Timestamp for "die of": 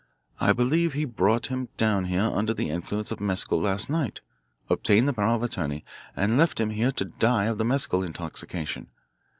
7.05-7.59